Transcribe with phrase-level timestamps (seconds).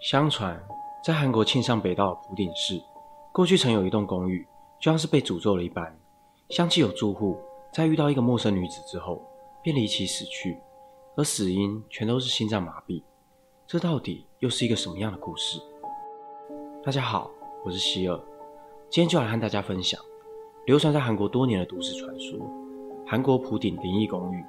[0.00, 0.58] 相传，
[1.04, 2.80] 在韩国庆尚北道的浦顶市，
[3.34, 4.46] 过去曾有一栋公寓，
[4.80, 5.94] 就像是被诅咒了一般。
[6.48, 7.38] 相继有住户
[7.70, 9.22] 在遇到一个陌生女子之后，
[9.62, 10.56] 便离奇死去，
[11.16, 13.02] 而死因全都是心脏麻痹。
[13.66, 15.60] 这到底又是一个什么样的故事？
[16.82, 17.30] 大家好，
[17.62, 18.18] 我是希尔，
[18.88, 20.00] 今天就来和大家分享
[20.64, 22.38] 流传在韩国多年的都市传说——
[23.06, 24.42] 韩国浦顶灵异公寓。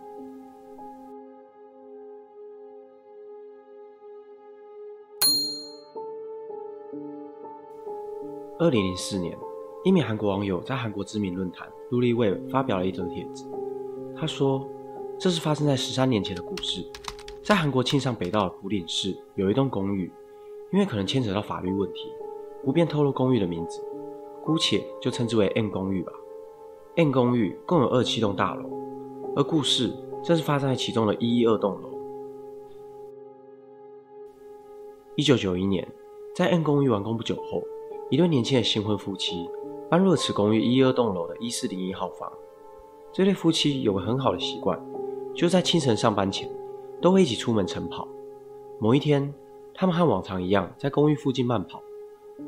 [8.62, 9.36] 二零零四年，
[9.84, 13.44] 一名韩国网友在韩国知名论坛 l u l i w e 发表了一则帖子。
[14.16, 14.64] 他说
[15.18, 16.86] ：“这是发生在十三年前的故事，
[17.42, 20.12] 在韩国庆尚北道的浦顶市有一栋公寓，
[20.72, 22.02] 因为可能牵扯到法律问题，
[22.64, 23.84] 不便透露公寓的名字，
[24.46, 26.12] 姑且就称之为 N 公寓吧。
[26.98, 28.70] N 公寓共有二七栋大楼，
[29.36, 31.90] 而故事正是发生在其中的一一二栋楼。
[35.16, 35.92] 一九九一年，
[36.36, 37.64] 在 N 公寓完工不久后。”
[38.12, 39.50] 一对年轻的新婚夫妻
[39.90, 42.30] 搬入了此公寓一二栋楼的一四零一号房。
[43.14, 44.78] 这对夫妻有个很好的习惯，
[45.34, 46.52] 就在清晨上班前，
[47.02, 48.06] 都会一起出门晨跑。
[48.80, 49.34] 某一天，
[49.74, 51.82] 他们和往常一样在公寓附近慢跑，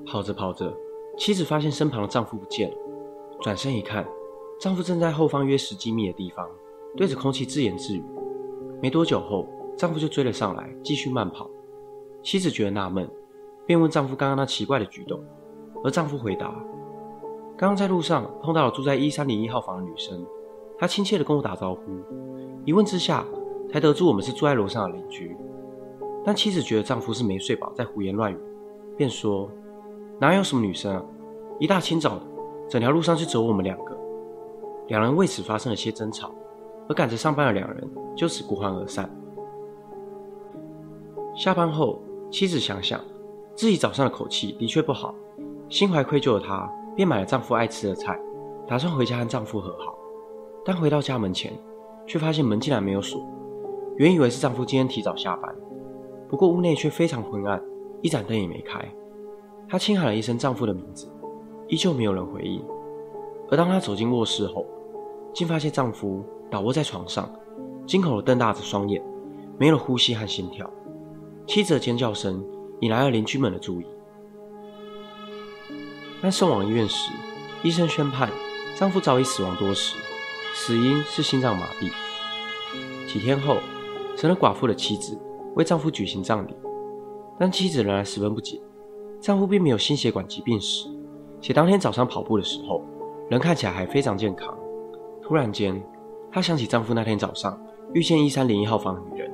[0.06, 0.76] 跑着跑着，
[1.18, 2.76] 妻子发现身旁的丈夫不见了。
[3.40, 4.06] 转身一看，
[4.60, 6.46] 丈夫正在后方约十几米的地方，
[6.98, 8.04] 对着空气自言自语。
[8.82, 9.48] 没多久后，
[9.78, 11.50] 丈夫就追了上来，继续慢跑。
[12.22, 13.10] 妻子觉得纳闷，
[13.66, 15.24] 便问丈夫刚刚那奇怪的举动。
[15.84, 16.54] 而丈夫回答
[17.58, 20.26] ：“刚刚在路上碰到了住在一三零一号房的女生，
[20.78, 21.82] 她亲切地跟我打招呼。
[22.66, 23.26] 一问之下，
[23.70, 25.36] 才得知我们是住在楼上的邻居。
[26.24, 28.38] 但妻子觉得丈夫是没睡饱，在胡言乱语，
[28.96, 29.50] 便说
[30.22, 31.04] ：‘哪有什么女生啊？
[31.60, 32.22] 一大清早的，
[32.70, 33.98] 整条路上就只有我们两个。’
[34.88, 36.32] 两人为此发生了些争吵，
[36.88, 39.10] 而赶着上班的两人就此不欢而散。
[41.36, 42.00] 下班后，
[42.32, 43.02] 妻子想想
[43.54, 45.14] 自己早上的口气的确不好。”
[45.74, 48.16] 心怀愧疚的她，便买了丈夫爱吃的菜，
[48.68, 49.98] 打算回家和丈夫和好。
[50.64, 51.52] 但回到家门前，
[52.06, 53.20] 却发现门竟然没有锁。
[53.98, 55.52] 原以为是丈夫今天提早下班，
[56.30, 57.60] 不过屋内却非常昏暗，
[58.04, 58.88] 一盏灯也没开。
[59.68, 61.12] 她轻喊了一声丈夫的名字，
[61.68, 62.64] 依旧没有人回应。
[63.50, 64.68] 而当她走进卧室后，
[65.34, 67.28] 竟发现丈夫倒卧在床上，
[67.88, 69.04] 惊恐地瞪大着双眼，
[69.58, 70.70] 没了呼吸和心跳。
[71.48, 72.46] 妻子的尖叫声
[72.82, 73.88] 引来了邻居们的注意。
[76.24, 77.12] 但送往医院时，
[77.64, 78.32] 医生宣判
[78.78, 79.98] 丈夫早已死亡多时，
[80.54, 81.92] 死因是心脏麻痹。
[83.06, 83.58] 几天后，
[84.16, 85.20] 成了寡妇的妻子
[85.56, 86.56] 为丈夫举行葬礼，
[87.38, 88.58] 但妻子仍然十分不解，
[89.20, 90.88] 丈夫并没有心血管疾病史，
[91.42, 92.82] 且当天早上跑步的时候，
[93.30, 94.58] 人看起来还非常健康。
[95.22, 95.84] 突然间，
[96.32, 97.62] 她想起丈夫那天早上
[97.94, 99.30] 遇见一三零一号房的女人，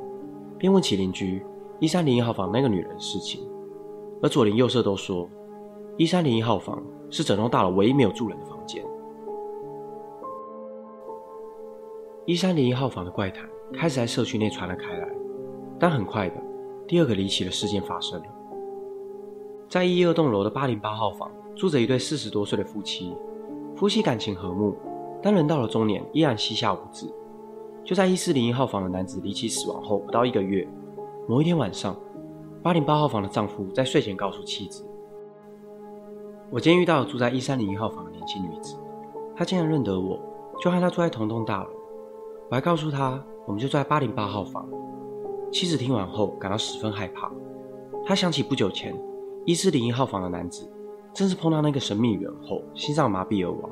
[0.58, 1.46] 便问起邻居
[1.80, 3.48] 一三零一号房那个女人的事情，
[4.24, 5.30] 而左邻右舍都说。
[6.00, 8.82] 一三零一号房是整栋大楼唯一没有住人的房间。
[12.26, 15.10] 一三零一号房的怪谈开始在社区内传了开来，
[15.78, 16.36] 但很快的，
[16.88, 18.26] 第二个离奇的事件发生了。
[19.68, 23.14] 在一二栋楼的八零八号房，住着一对四十多岁的夫妻，
[23.76, 24.74] 夫妻感情和睦，
[25.22, 27.14] 但人到了中年依然膝下无子。
[27.84, 30.66] 就在一四零一号房的男子离奇死亡后不到一个月，
[31.28, 31.94] 某一天晚上，
[32.64, 34.86] 八零八号房的丈夫在睡前告诉妻子。
[36.52, 38.76] 我今天遇到住在一三零一号房的年轻女子，
[39.36, 40.20] 她竟然认得我，
[40.60, 41.70] 就和她住在同栋大楼。
[42.50, 44.68] 我还告诉她，我们就住在八零八号房。
[45.52, 47.32] 妻子听完后感到十分害怕，
[48.04, 49.00] 她想起不久前
[49.46, 50.68] 一四零一号房的男子，
[51.14, 53.70] 正是碰到那个神秘女人后心脏麻痹而亡。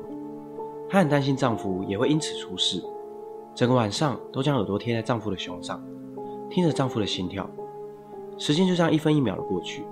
[0.88, 2.80] 她很担心丈夫也会因此出事，
[3.56, 5.82] 整个晚上都将耳朵贴在丈夫的胸上，
[6.48, 7.44] 听着丈夫的心跳。
[8.36, 9.84] 时间就这样一分一秒的过去，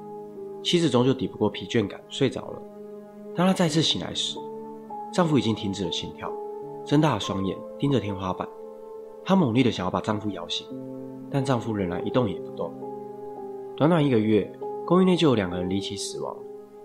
[0.62, 2.62] 妻子终究抵不过疲倦感，睡着了。
[3.36, 4.38] 当她再次醒来时，
[5.12, 6.32] 丈夫已经停止了心跳，
[6.84, 8.48] 睁大了双眼盯着天花板。
[9.24, 10.66] 她猛烈的想要把丈夫摇醒，
[11.30, 12.72] 但丈夫仍然一动也不动。
[13.76, 14.50] 短短一个月，
[14.86, 16.34] 公寓内就有两个人离奇死亡，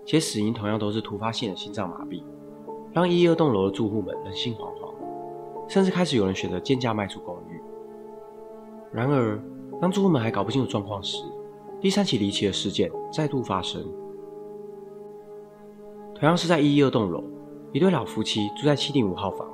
[0.04, 2.22] 且死因同样都是突发性的心脏麻痹，
[2.92, 4.92] 让一二栋楼的住户们人心惶惶，
[5.68, 7.60] 甚至开始有人选择贱价卖出公寓。
[8.92, 9.42] 然而，
[9.80, 11.24] 当住户们还搞不清楚状况时，
[11.80, 13.82] 第三起离奇的事件再度发生。
[16.22, 17.20] 同样是在一一二栋楼，
[17.72, 19.44] 一对老夫妻住在七零五号房。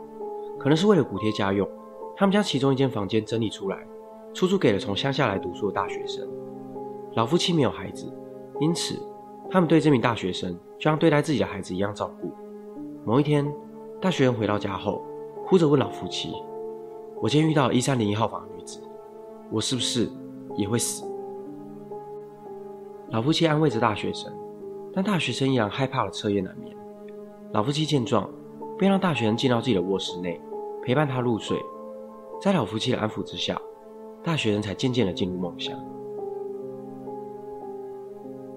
[0.58, 1.66] 可能是为了补贴家用，
[2.14, 3.88] 他们将其中一间房间整理出来，
[4.34, 6.28] 出租给了从乡下来读书的大学生。
[7.14, 8.12] 老夫妻没有孩子，
[8.60, 9.00] 因此
[9.50, 12.30] 他们对这名大学生就像对待自己的孩子一样照顾。
[13.02, 13.50] 某一天，
[13.98, 15.02] 大学生回到家后，
[15.46, 16.34] 哭着问老夫妻
[17.22, 18.78] ：“我今天遇到一三零一号房的女子，
[19.50, 20.06] 我是不是
[20.54, 21.10] 也会死？”
[23.08, 24.30] 老夫妻安慰着大学生，
[24.92, 26.74] 但大学生依然害怕了，彻夜难眠。
[27.52, 28.30] 老夫妻见状，
[28.78, 30.40] 便让大学生进到自己的卧室内，
[30.82, 31.58] 陪伴他入睡。
[32.40, 33.60] 在老夫妻的安抚之下，
[34.22, 35.78] 大学生才渐渐的进入梦乡。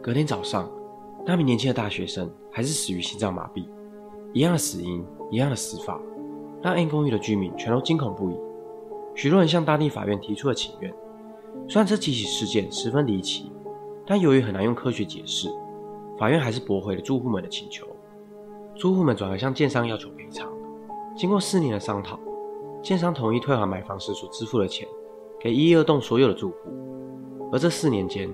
[0.01, 0.69] 隔天早上，
[1.25, 3.67] 那名年轻的大学生还是死于心脏麻痹，
[4.33, 6.01] 一样的死因，一样的死法，
[6.61, 8.35] 让 N 公寓的居民全都惊恐不已。
[9.15, 10.93] 许多人向当地法院提出了请愿。
[11.67, 13.51] 虽然这几起事件十分离奇，
[14.05, 15.49] 但由于很难用科学解释，
[16.21, 17.83] 法院还是驳回了住户们的请求。
[18.75, 20.47] 住户们转而向建商要求赔偿。
[21.17, 22.19] 经过四年的商讨。
[22.83, 24.87] 建商同意退还买房时所支付的钱，
[25.39, 26.55] 给一一二栋所有的住户。
[27.51, 28.29] 而这四年间，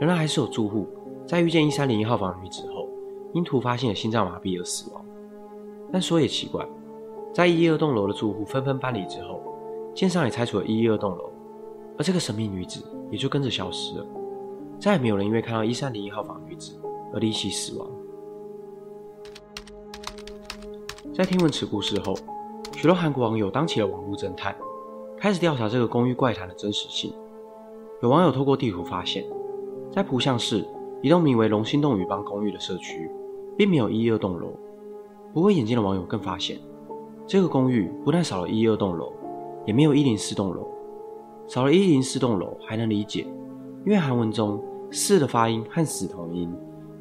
[0.00, 0.86] 仍然还是有住户
[1.26, 2.88] 在遇见一三零一号房女子后，
[3.34, 5.04] 因突发性的心脏麻痹而死亡。
[5.92, 6.66] 但说也奇怪，
[7.34, 9.42] 在一一二栋楼的住户纷纷搬离之后，
[9.94, 11.30] 建商也拆除了一一二栋楼，
[11.98, 14.06] 而这个神秘女子也就跟着消失了。
[14.80, 16.78] 再也没有人因为看到一三零一号房女子
[17.12, 17.88] 而离奇死亡。
[21.14, 22.14] 在听闻此故事后。
[22.76, 24.54] 许多韩国网友当起了网络侦探，
[25.16, 27.12] 开始调查这个公寓怪谈的真实性。
[28.00, 29.24] 有网友透过地图发现，
[29.90, 30.64] 在浦项市
[31.02, 33.10] 一栋名为龙兴洞宇邦公寓的社区，
[33.56, 34.52] 并没有一、二栋楼。
[35.34, 36.56] 不过，眼尖的网友更发现，
[37.26, 39.12] 这个公寓不但少了一、二栋楼，
[39.66, 40.68] 也没有一零四栋楼。
[41.48, 43.26] 少了一零四栋楼还能理解，
[43.84, 44.62] 因为韩文中
[44.92, 46.54] “四”的发音和“死”同音，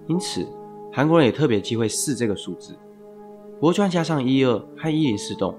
[0.07, 0.47] 因此
[0.91, 2.73] 韩国人也特别忌讳“四”这个数字。
[3.55, 5.55] 不过，就算加上一、二和一零四栋。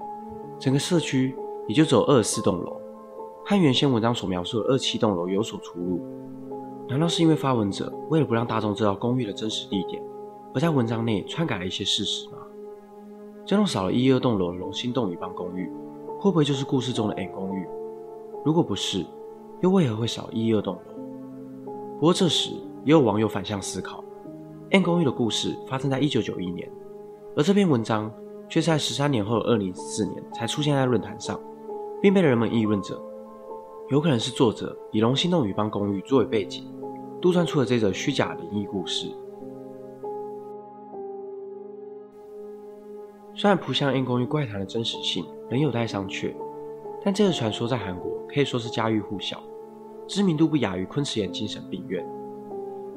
[0.59, 1.33] 整个社区
[1.69, 2.75] 也就只有二十四栋楼，
[3.45, 6.01] 和原先文章所描述的二七栋楼有所出入。
[6.89, 10.03] 难道是因为发文者为了不让大众知道公寓的真实地点，
[10.53, 12.39] 而在文章内篡改了一些事实吗？
[13.45, 15.71] 这栋少了一二栋楼的龙兴洞宇邦公寓，
[16.19, 17.65] 会不会就是故事中的 N 公寓？
[18.43, 19.05] 如果不是，
[19.61, 20.81] 又为何会少一二栋楼？
[21.99, 22.51] 不过这时
[22.83, 24.03] 也有网友反向思考
[24.71, 26.69] ，N 公寓的故事发生在一九九一年，
[27.35, 28.11] 而这篇文章。
[28.51, 31.39] 却在十三年后的二零四年才出现在论坛上，
[32.01, 32.99] 并被人们议论着。
[33.89, 36.65] 有可能是作者以龙兴洞宇邦公寓作为背景，
[37.21, 39.07] 杜撰出了这则虚假灵异故事。
[43.35, 46.33] 虽然浦项 N 公寓怪谈的真实性仍有待商榷，
[47.05, 49.43] 但这个传说在韩国可以说是家喻户晓，
[50.07, 52.03] 知名度不亚于昆池岩精神病院。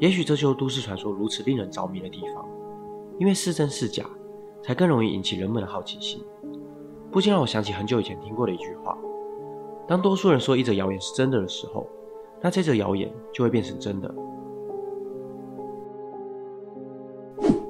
[0.03, 2.45] 也许这就是都市传说如此令人着迷的地方，
[3.21, 4.05] 因为是真是假。
[4.61, 6.25] 才更容易引起人们的好奇心，
[7.11, 8.97] 不禁让我想起很久以前听过的一句话：
[9.89, 11.85] 当多数人说一则谣言是真的的时候，
[12.41, 14.13] 那这则谣言就会变成真的。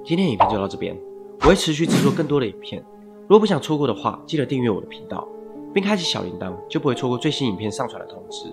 [0.05, 0.95] 今天影片就到这边，
[1.41, 2.85] 我会持续制作更多的影片。
[3.23, 5.27] 如果不想错过的话，记得订阅我的频道，
[5.73, 8.53] 并开启小铃铛，就不会错过最新影片上传的通知。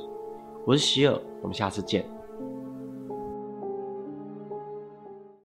[0.66, 2.06] 我是希尔，我们下次见。